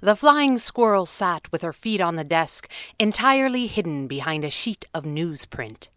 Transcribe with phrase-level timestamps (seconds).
[0.00, 4.86] The flying squirrel sat with her feet on the desk, entirely hidden behind a sheet
[4.94, 5.88] of newsprint.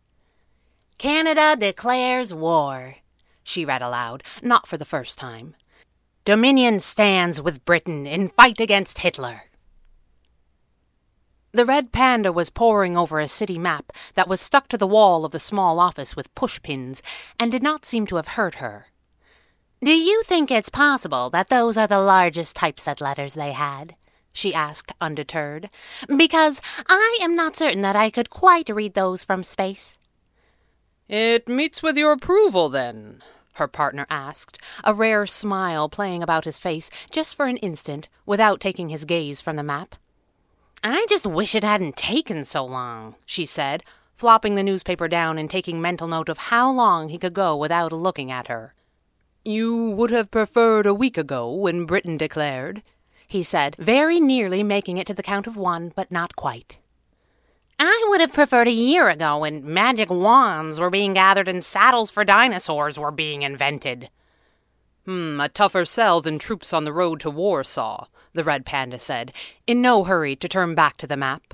[0.98, 2.98] Canada declares war,
[3.44, 5.56] she read aloud, not for the first time.
[6.26, 9.44] Dominion stands with Britain in fight against Hitler.
[11.52, 15.24] The red panda was poring over a city map that was stuck to the wall
[15.24, 17.02] of the small office with pushpins
[17.40, 18.88] and did not seem to have hurt her.
[19.84, 23.96] Do you think it's possible that those are the largest typeset letters they had?
[24.32, 25.70] she asked, undeterred.
[26.16, 29.98] Because I am not certain that I could quite read those from space.
[31.10, 33.22] It meets with your approval, then,
[33.56, 38.62] her partner asked, a rare smile playing about his face just for an instant without
[38.62, 39.96] taking his gaze from the map.
[40.82, 43.84] I just wish it hadn't taken so long, she said,
[44.16, 47.92] flopping the newspaper down and taking mental note of how long he could go without
[47.92, 48.74] looking at her.
[49.46, 52.82] You would have preferred a week ago when Britain declared,
[53.28, 56.78] he said, very nearly making it to the count of one, but not quite.
[57.78, 62.10] I would have preferred a year ago when magic wands were being gathered and saddles
[62.10, 64.10] for dinosaurs were being invented.
[65.04, 69.34] Hmm, a tougher sell than troops on the road to Warsaw, the red panda said,
[69.68, 71.54] in no hurry to turn back to the map.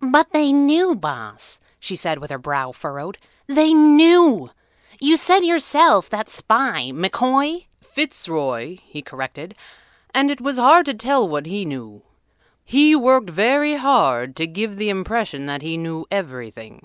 [0.00, 3.18] But they knew, boss, she said with her brow furrowed.
[3.48, 4.50] They knew.
[4.98, 7.66] You said yourself that spy, McCoy?
[7.82, 9.54] Fitzroy, he corrected,
[10.14, 12.02] and it was hard to tell what he knew.
[12.64, 16.82] He worked very hard to give the impression that he knew everything.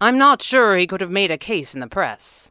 [0.00, 2.50] I'm not sure he could have made a case in the press.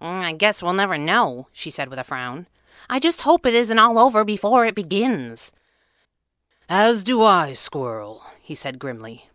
[0.00, 2.46] Mm, I guess we'll never know, she said with a frown.
[2.88, 5.52] I just hope it isn't all over before it begins.
[6.68, 9.28] As do I, Squirrel, he said grimly.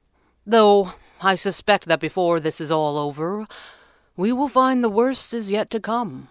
[0.46, 3.48] Though I suspect that before this is all over,
[4.18, 6.28] we will find the worst is yet to come.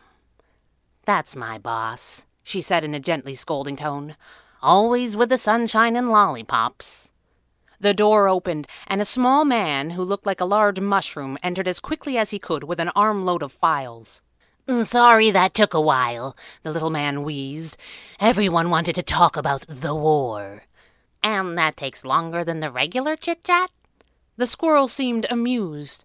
[1.04, 4.16] That's my boss, she said in a gently scolding tone.
[4.60, 7.08] Always with the sunshine and lollipops.
[7.78, 11.78] The door opened, and a small man who looked like a large mushroom entered as
[11.78, 14.22] quickly as he could with an armload of files.
[14.66, 17.76] Mm, sorry that took a while, the little man wheezed.
[18.18, 20.64] Everyone wanted to talk about the war.
[21.22, 23.70] And that takes longer than the regular chit chat?
[24.36, 26.04] The squirrel seemed amused.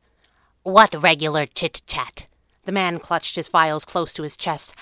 [0.63, 2.27] What regular chit chat?
[2.65, 4.75] The man clutched his files close to his chest.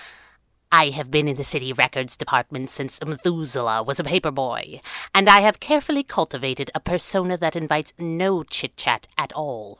[0.73, 4.81] I have been in the city records department since Methuselah was a paper boy,
[5.15, 9.79] and I have carefully cultivated a persona that invites no chit chat at all.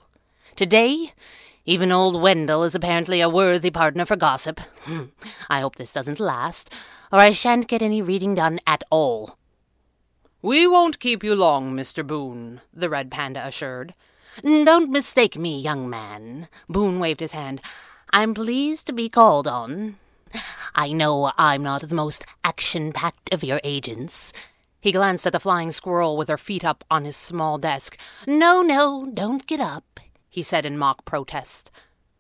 [0.56, 1.12] Today,
[1.66, 4.62] even old Wendell is apparently a worthy partner for gossip.
[4.84, 5.08] Hmm.
[5.50, 6.74] I hope this doesn't last,
[7.12, 9.38] or I shan't get any reading done at all.
[10.42, 12.08] We won't keep you long, Mr.
[12.08, 13.94] Boone, the red panda assured.
[14.42, 16.48] Don't mistake me, young man.
[16.68, 17.62] Boone waved his hand.
[18.12, 19.98] I'm pleased to be called on.
[20.76, 24.34] I know I'm not the most action packed of your agents.
[24.82, 27.98] He glanced at the flying squirrel with her feet up on his small desk.
[28.26, 31.70] No, no, don't get up, he said in mock protest.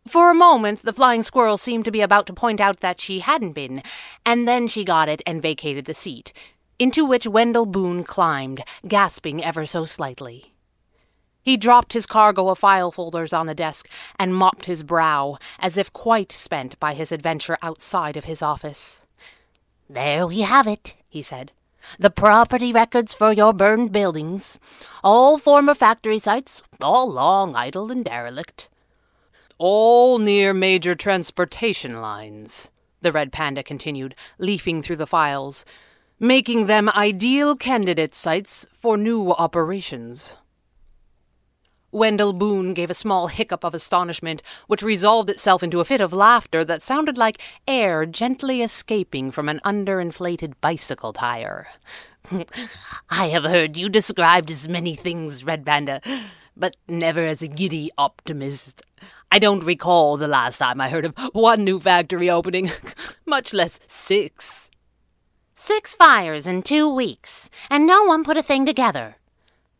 [0.07, 3.19] For a moment, the flying squirrel seemed to be about to point out that she
[3.19, 3.81] hadn't been,
[4.25, 6.33] and then she got it and vacated the seat,
[6.79, 10.53] into which Wendell Boone climbed, gasping ever so slightly.
[11.49, 13.89] He dropped his cargo of file folders on the desk
[14.19, 19.07] and mopped his brow, as if quite spent by his adventure outside of his office.
[19.89, 21.51] There we have it, he said.
[21.97, 24.59] The property records for your burned buildings.
[25.03, 28.69] All former factory sites, all long idle and derelict.
[29.57, 32.69] All near major transportation lines,
[33.01, 35.65] the red panda continued, leafing through the files,
[36.19, 40.35] making them ideal candidate sites for new operations.
[41.91, 46.13] Wendell Boone gave a small hiccup of astonishment, which resolved itself into a fit of
[46.13, 51.67] laughter that sounded like air gently escaping from an underinflated bicycle tire.
[53.09, 56.01] I have heard you described as many things, Red Panda,
[56.55, 58.83] but never as a giddy optimist.
[59.31, 62.71] I don't recall the last time I heard of one new factory opening,
[63.25, 64.69] much less six.
[65.55, 69.15] Six fires in two weeks, and no one put a thing together.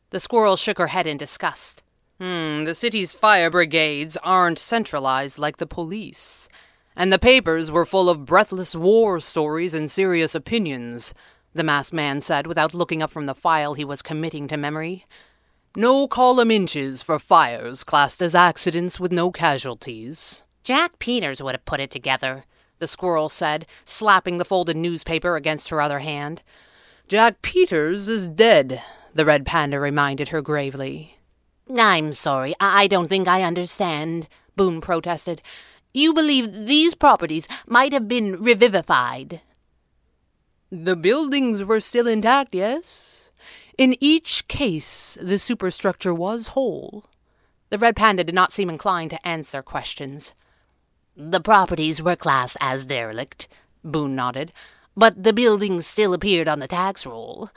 [0.10, 1.84] The squirrel shook her head in disgust.
[2.20, 6.50] Hmm, the city's fire brigades aren't centralized like the police.
[6.94, 11.14] And the papers were full of breathless war stories and serious opinions,
[11.54, 15.06] the masked man said without looking up from the file he was committing to memory.
[15.78, 20.44] No column inches for fires classed as accidents with no casualties.
[20.64, 22.44] Jack Peters would have put it together,
[22.80, 26.42] the squirrel said, slapping the folded newspaper against her other hand.
[27.08, 28.82] Jack Peters is dead,
[29.14, 31.19] the red panda reminded her gravely.
[31.76, 35.42] I'm sorry, I don't think I understand, Boone protested.
[35.94, 39.42] You believe these properties might have been revivified?
[40.72, 43.32] The buildings were still intact, yes.
[43.78, 47.06] In each case, the superstructure was whole.
[47.70, 50.34] The red panda did not seem inclined to answer questions.
[51.16, 53.48] The properties were classed as derelict,
[53.84, 54.52] Boone nodded,
[54.96, 57.50] but the buildings still appeared on the tax roll.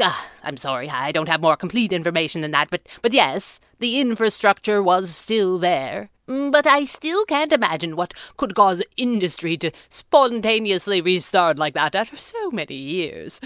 [0.00, 4.00] Ah, I'm sorry, I don't have more complete information than that, but, but yes, the
[4.00, 6.10] infrastructure was still there.
[6.26, 12.16] But I still can't imagine what could cause industry to spontaneously restart like that after
[12.16, 13.40] so many years.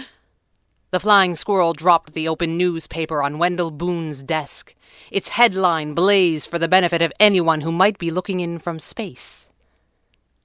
[0.91, 4.73] The flying squirrel dropped the open newspaper on Wendell Boone's desk.
[5.11, 9.49] Its headline blazed for the benefit of anyone who might be looking in from space.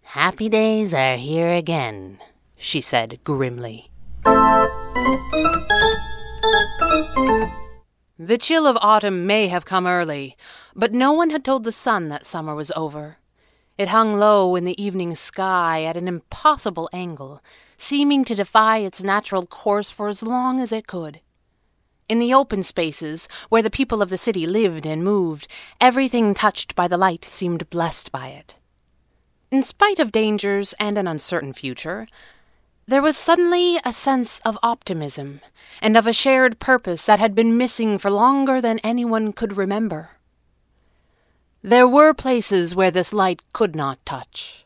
[0.03, 2.19] Happy days are here again,
[2.59, 3.91] she said grimly.
[8.19, 10.37] The chill of autumn may have come early,
[10.75, 13.19] but no one had told the sun that summer was over.
[13.77, 17.43] It hung low in the evening sky at an impossible angle,
[17.77, 21.21] seeming to defy its natural course for as long as it could.
[22.09, 25.49] In the open spaces, where the people of the city lived and moved,
[25.81, 28.55] everything touched by the light seemed blessed by it.
[29.51, 32.07] In spite of dangers and an uncertain future,
[32.87, 35.41] there was suddenly a sense of optimism
[35.81, 40.11] and of a shared purpose that had been missing for longer than anyone could remember.
[41.63, 44.65] There were places where this light could not touch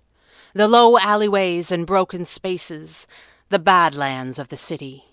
[0.55, 3.07] the low alleyways and broken spaces,
[3.49, 5.05] the badlands of the city.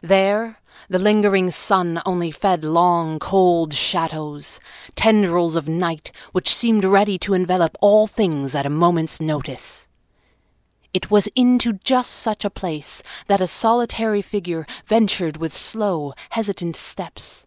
[0.00, 0.58] There,
[0.88, 4.60] the lingering sun only fed long, cold shadows,
[4.94, 9.87] tendrils of night which seemed ready to envelop all things at a moment's notice.
[10.94, 16.76] It was into just such a place that a solitary figure ventured with slow, hesitant
[16.76, 17.46] steps.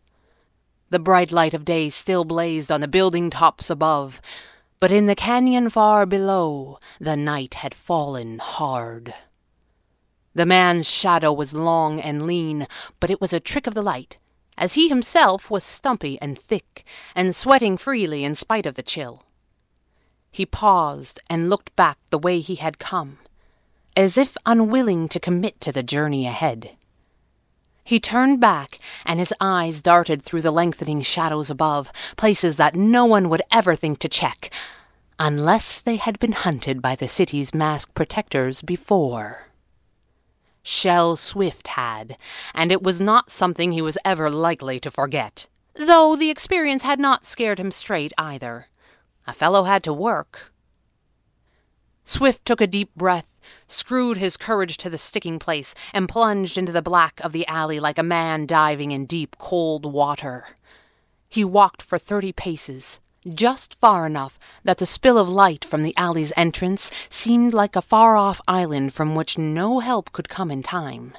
[0.89, 4.21] The bright light of day still blazed on the building tops above,
[4.79, 9.15] but in the canyon far below the night had fallen hard.
[10.35, 12.67] The man's shadow was long and lean,
[12.99, 14.17] but it was a trick of the light,
[14.55, 16.85] as he himself was stumpy and thick,
[17.15, 19.23] and sweating freely in spite of the chill.
[20.29, 23.17] He paused and looked back the way he had come
[23.95, 26.71] as if unwilling to commit to the journey ahead.
[27.83, 33.05] He turned back, and his eyes darted through the lengthening shadows above, places that no
[33.05, 34.53] one would ever think to check,
[35.19, 39.47] unless they had been hunted by the city's masked protectors before.
[40.63, 42.17] Shell Swift had,
[42.53, 46.99] and it was not something he was ever likely to forget, though the experience had
[46.99, 48.67] not scared him straight either.
[49.25, 50.50] A fellow had to work.
[52.11, 56.73] Swift took a deep breath, screwed his courage to the sticking place, and plunged into
[56.73, 60.47] the black of the alley like a man diving in deep, cold water.
[61.29, 65.95] He walked for thirty paces, just far enough that the spill of light from the
[65.95, 70.61] alley's entrance seemed like a far off island from which no help could come in
[70.61, 71.13] time.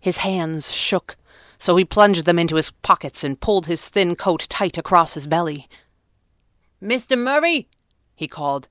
[0.00, 1.18] His hands shook,
[1.58, 5.26] so he plunged them into his pockets and pulled his thin coat tight across his
[5.26, 5.68] belly.
[6.82, 7.18] Mr.
[7.18, 7.68] Murray,
[8.14, 8.66] he called,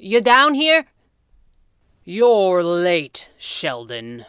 [0.00, 0.86] you down here?
[2.04, 4.24] You're late, Sheldon.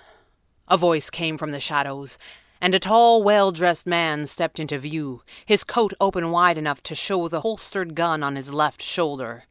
[0.67, 2.17] A voice came from the shadows,
[2.59, 6.95] and a tall, well dressed man stepped into view, his coat open wide enough to
[6.95, 9.45] show the holstered gun on his left shoulder.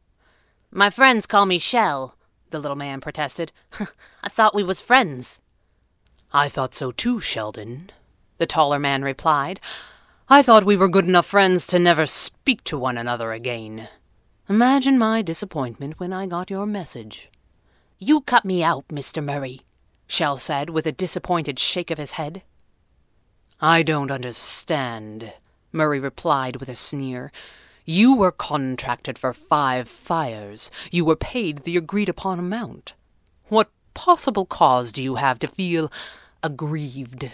[0.71, 2.15] My friends call me Shell,
[2.51, 3.51] the little man protested.
[4.23, 5.41] I thought we was friends.
[6.31, 7.89] I thought so too, Sheldon,
[8.37, 9.59] the taller man replied.
[10.29, 13.89] I thought we were good enough friends to never speak to one another again.
[14.51, 17.29] Imagine my disappointment when I got your message.
[17.99, 19.23] You cut me out, Mr.
[19.23, 19.61] Murray,
[20.07, 22.41] Shell said with a disappointed shake of his head.
[23.61, 25.31] I don't understand,
[25.71, 27.31] Murray replied with a sneer.
[27.85, 30.69] You were contracted for five fires.
[30.91, 32.91] You were paid the agreed upon amount.
[33.47, 35.89] What possible cause do you have to feel
[36.43, 37.31] aggrieved?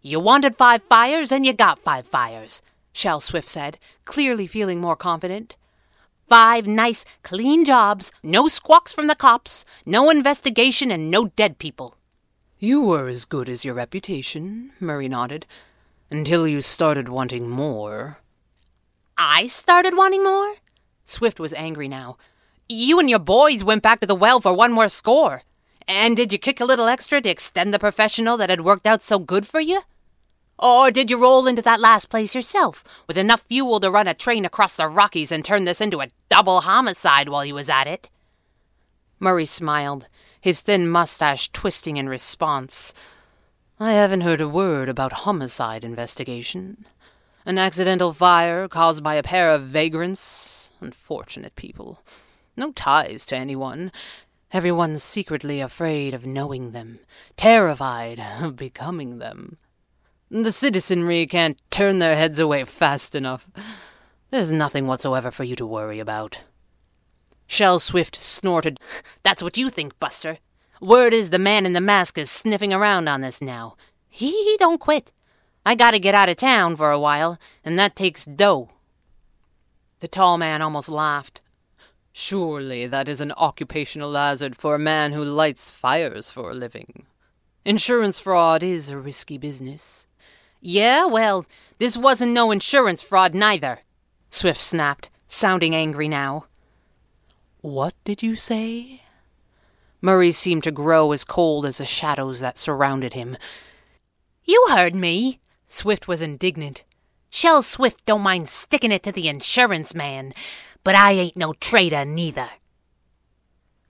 [0.00, 2.62] You wanted five fires, and you got five fires,
[2.94, 3.76] Shell Swift said,
[4.06, 5.56] clearly feeling more confident.
[6.28, 11.96] Five nice, clean jobs, no squawks from the cops, no investigation, and no dead people.
[12.58, 15.46] You were as good as your reputation, Murray nodded,
[16.10, 18.18] until you started wanting more.
[19.18, 20.54] I started wanting more?
[21.04, 22.16] Swift was angry now.
[22.68, 25.42] You and your boys went back to the well for one more score.
[25.86, 29.02] And did you kick a little extra to extend the professional that had worked out
[29.02, 29.82] so good for you?
[30.58, 34.14] Or did you roll into that last place yourself, with enough fuel to run a
[34.14, 37.86] train across the Rockies and turn this into a double homicide while you was at
[37.86, 38.08] it?
[39.18, 40.08] Murray smiled,
[40.40, 42.92] his thin mustache twisting in response.
[43.80, 46.86] I haven't heard a word about homicide investigation.
[47.44, 50.70] An accidental fire caused by a pair of vagrants.
[50.80, 52.00] Unfortunate people.
[52.56, 53.90] No ties to anyone.
[54.52, 56.98] Everyone's secretly afraid of knowing them,
[57.36, 59.58] terrified of becoming them.
[60.30, 63.48] The citizenry can't turn their heads away fast enough.
[64.30, 66.40] There's nothing whatsoever for you to worry about.
[67.46, 68.80] Shell Swift snorted.
[69.22, 70.38] That's what you think, Buster.
[70.80, 73.76] Word is the man in the mask is sniffing around on this now.
[74.08, 75.12] He, he don't quit.
[75.64, 78.70] I gotta get out of town for a while, and that takes dough.
[80.00, 81.40] The tall man almost laughed.
[82.12, 87.06] Surely that is an occupational hazard for a man who lights fires for a living.
[87.64, 90.06] Insurance fraud is a risky business.
[90.66, 91.44] Yeah, well,
[91.76, 93.80] this wasn't no insurance fraud neither,
[94.30, 96.46] Swift snapped, sounding angry now.
[97.60, 99.02] What did you say?
[100.00, 103.36] Murray seemed to grow as cold as the shadows that surrounded him.
[104.44, 106.82] You heard me, Swift was indignant.
[107.28, 110.32] Shell Swift don't mind sticking it to the insurance man,
[110.82, 112.48] but I ain't no traitor neither.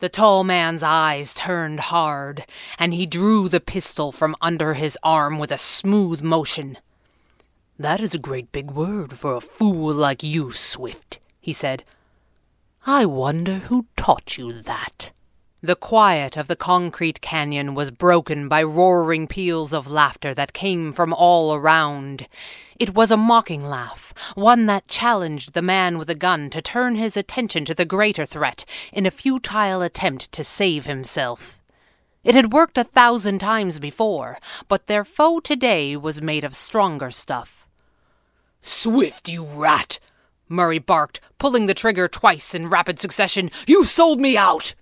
[0.01, 2.47] The tall man's eyes turned hard,
[2.79, 6.79] and he drew the pistol from under his arm with a smooth motion.
[7.79, 11.85] That is a great big word for a fool like you, Swift, he said.
[12.87, 15.13] I wonder who taught you that.
[15.65, 20.93] The quiet of the concrete canyon was broken by roaring peals of laughter that came
[20.93, 22.29] from all around.
[22.79, 26.97] It was a mocking laugh, one that challenged the man with the gun to turn
[26.97, 31.63] his attention to the greater threat in a futile attempt to save himself.
[32.25, 34.37] It had worked a thousand times before,
[34.69, 37.67] but their foe today was made of stronger stuff.
[38.61, 39.99] Swift, you rat!
[40.47, 43.51] Murray barked, pulling the trigger twice in rapid succession.
[43.67, 44.75] You sold me out!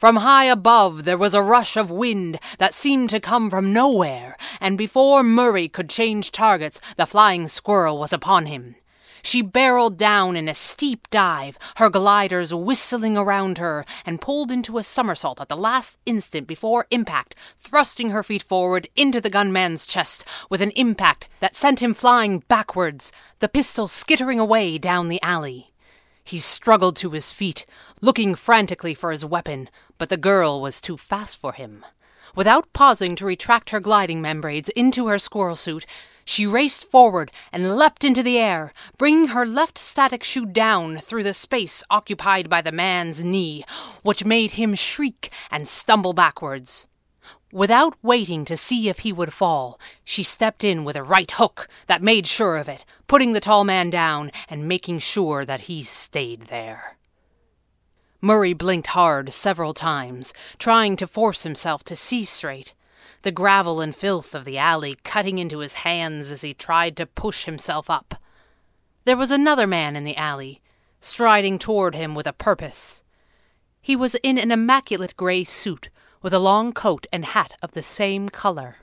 [0.00, 4.34] From high above there was a rush of wind that seemed to come from nowhere,
[4.58, 8.76] and before Murray could change targets, the flying squirrel was upon him.
[9.20, 14.78] She barreled down in a steep dive, her gliders whistling around her, and pulled into
[14.78, 19.84] a somersault at the last instant before impact, thrusting her feet forward into the gunman's
[19.84, 25.20] chest with an impact that sent him flying backwards, the pistol skittering away down the
[25.20, 25.66] alley.
[26.24, 27.66] He struggled to his feet,
[28.00, 29.68] looking frantically for his weapon,
[30.00, 31.84] but the girl was too fast for him.
[32.34, 35.84] Without pausing to retract her gliding membranes into her squirrel suit,
[36.24, 41.22] she raced forward and leapt into the air, bringing her left static shoe down through
[41.22, 43.62] the space occupied by the man's knee,
[44.02, 46.88] which made him shriek and stumble backwards.
[47.52, 51.68] Without waiting to see if he would fall, she stepped in with a right hook
[51.88, 55.82] that made sure of it, putting the tall man down and making sure that he
[55.82, 56.96] stayed there.
[58.20, 62.74] Murray blinked hard several times, trying to force himself to see straight,
[63.22, 67.06] the gravel and filth of the alley cutting into his hands as he tried to
[67.06, 68.14] push himself up.
[69.04, 70.60] There was another man in the alley,
[71.00, 73.02] striding toward him with a purpose.
[73.80, 75.88] He was in an immaculate gray suit
[76.22, 78.76] with a long coat and hat of the same color.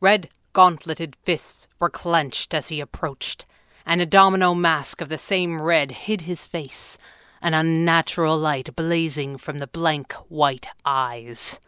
[0.00, 3.46] Red, gauntleted fists were clenched as he approached,
[3.86, 6.98] and a domino mask of the same red hid his face,
[7.42, 11.58] an unnatural light blazing from the blank white eyes.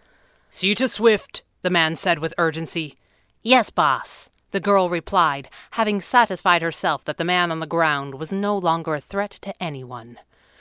[0.48, 2.94] See to Swift, the man said with urgency.
[3.42, 8.32] Yes, boss, the girl replied, having satisfied herself that the man on the ground was
[8.32, 10.18] no longer a threat to anyone.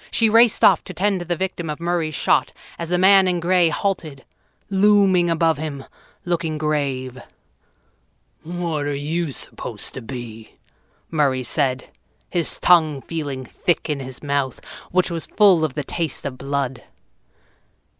[0.09, 3.39] She raced off to tend to the victim of Murray's shot as the man in
[3.39, 4.25] gray halted,
[4.69, 5.85] looming above him,
[6.25, 7.19] looking grave.
[8.43, 10.53] What are you supposed to be?
[11.11, 11.85] Murray said,
[12.33, 14.59] his tongue feeling thick in his mouth,
[14.89, 16.81] which was full of the taste of blood.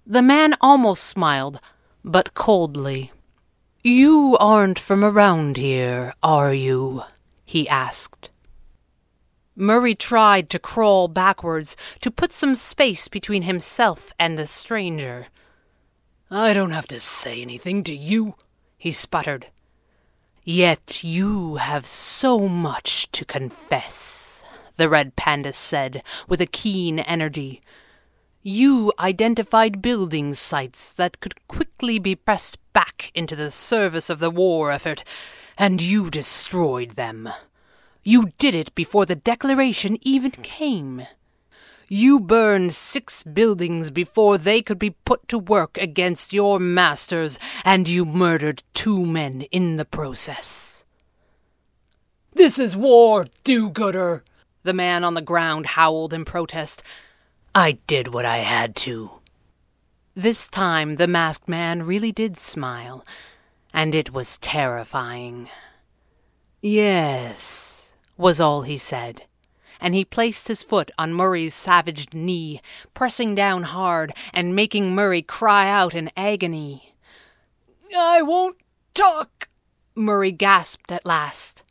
[0.08, 1.62] The man almost smiled,
[2.04, 3.12] but coldly.
[3.84, 7.04] You aren't from around here, are you?
[7.46, 8.32] he asked.
[9.56, 15.28] Murray tried to crawl backwards to put some space between himself and the stranger.
[16.32, 18.34] I don't have to say anything to you,
[18.80, 19.50] he sputtered.
[20.46, 24.44] Yet you have so much to confess,
[24.76, 27.62] the red panda said with a keen energy.
[28.42, 34.30] You identified building sites that could quickly be pressed back into the service of the
[34.30, 35.06] war effort,
[35.58, 37.30] and you destroyed them.
[38.04, 41.04] You did it before the Declaration even came.
[41.90, 47.88] You burned six buildings before they could be put to work against your masters, and
[47.88, 50.86] you murdered two men in the process.
[52.34, 54.24] This is war, do gooder!
[54.64, 56.82] The man on the ground howled in protest.
[57.54, 59.20] I did what I had to.
[60.16, 63.06] This time the masked man really did smile,
[63.74, 65.50] and it was terrifying.
[66.62, 69.26] Yes, was all he said,
[69.80, 72.62] and he placed his foot on Murray's savaged knee,
[72.94, 76.94] pressing down hard and making Murray cry out in agony.
[77.96, 78.58] I won't
[78.94, 79.50] talk,
[79.96, 81.64] Murray gasped at last.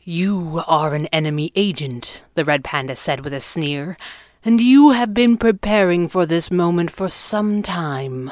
[0.00, 3.96] You are an enemy agent, the red panda said with a sneer,
[4.44, 8.30] and you have been preparing for this moment for some time.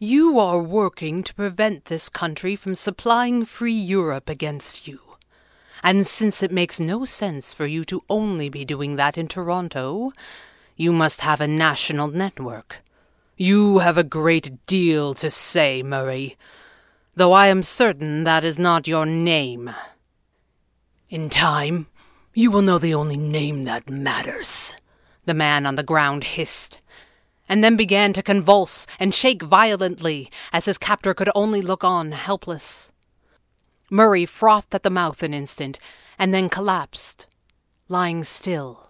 [0.00, 5.11] You are working to prevent this country from supplying free Europe against you.
[5.82, 10.12] And since it makes no sense for you to only be doing that in Toronto,
[10.76, 12.82] you must have a national network.
[13.36, 16.36] You have a great deal to say, Murray,
[17.16, 19.74] though I am certain that is not your name.
[21.10, 21.88] In time,
[22.32, 24.74] you will know the only name that matters,
[25.24, 26.80] the man on the ground hissed,
[27.48, 32.12] and then began to convulse and shake violently as his captor could only look on
[32.12, 32.91] helpless.
[33.92, 35.78] Murray frothed at the mouth an instant
[36.18, 37.26] and then collapsed,
[37.88, 38.88] lying still.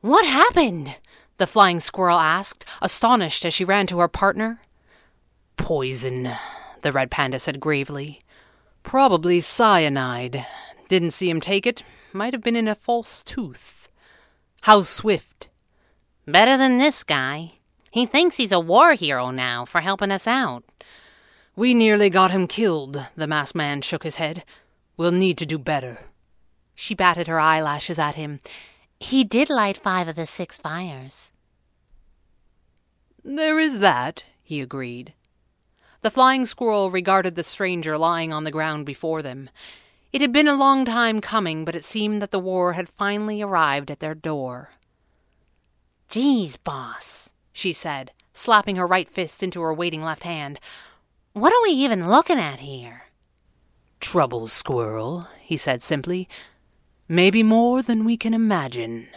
[0.00, 0.96] What happened?
[1.38, 4.60] the flying squirrel asked, astonished as she ran to her partner.
[5.56, 6.30] Poison,
[6.82, 8.18] the red panda said gravely.
[8.82, 10.44] Probably cyanide.
[10.88, 11.84] Didn't see him take it.
[12.12, 13.88] Might have been in a false tooth.
[14.62, 15.48] How swift.
[16.26, 17.52] Better than this guy.
[17.92, 20.75] He thinks he's a war hero now for helping us out.
[21.56, 24.44] We nearly got him killed, the masked man shook his head.
[24.98, 26.00] We'll need to do better.
[26.74, 28.40] She batted her eyelashes at him.
[29.00, 31.30] He did light five of the six fires.
[33.24, 35.14] There is that, he agreed.
[36.02, 39.48] The flying squirrel regarded the stranger lying on the ground before them.
[40.12, 43.40] It had been a long time coming, but it seemed that the war had finally
[43.40, 44.70] arrived at their door.
[46.08, 50.60] Geez, boss, she said, slapping her right fist into her waiting left hand.
[51.36, 53.02] What are we even looking at here?
[54.00, 56.30] Trouble, squirrel, he said simply.
[57.10, 59.08] Maybe more than we can imagine.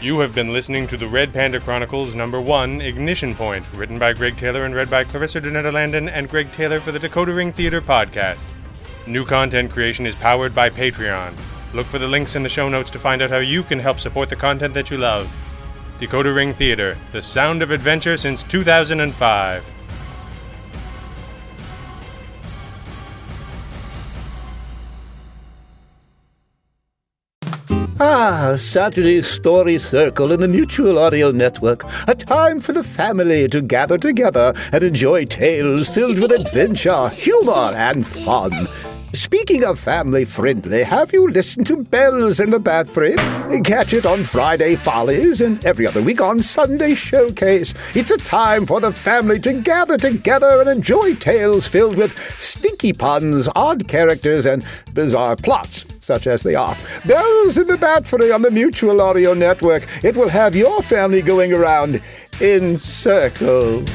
[0.00, 4.12] You have been listening to the Red Panda Chronicles number one, Ignition Point, written by
[4.12, 7.52] Gregg Taylor and read by Clarissa Der Nederlanden and Gregg Taylor for the Decoder Ring
[7.52, 8.46] Theater podcast.
[9.08, 11.36] New content creation is powered by Patreon.
[11.74, 13.98] Look for the links in the show notes to find out how you can help
[13.98, 15.32] support the content that you love.
[15.98, 19.64] Decoder Ring Theater, the sound of adventure since 2005.
[28.04, 31.84] Ah, Saturday Story Circle in the Mutual Audio Network.
[32.08, 37.72] A time for the family to gather together and enjoy tales filled with adventure, humor,
[37.76, 38.66] and fun.
[39.14, 43.16] Speaking of family friendly, have you listened to Bells in the Bathroom?
[43.62, 47.74] Catch it on Friday Follies and every other week on Sunday Showcase.
[47.94, 52.94] It's a time for the family to gather together and enjoy tales filled with stinky
[52.94, 56.74] puns, odd characters, and bizarre plots, such as they are.
[57.04, 59.86] Bells in the Bathroom on the Mutual Audio Network.
[60.02, 62.00] It will have your family going around
[62.40, 63.86] in circles.